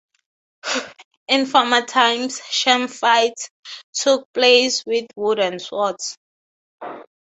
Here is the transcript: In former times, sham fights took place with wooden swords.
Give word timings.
In 1.27 1.45
former 1.45 1.85
times, 1.85 2.41
sham 2.45 2.87
fights 2.87 3.51
took 3.93 4.27
place 4.33 4.83
with 4.83 5.05
wooden 5.15 5.59
swords. 5.59 6.17